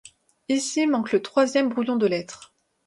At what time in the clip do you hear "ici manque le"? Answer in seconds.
0.49-1.21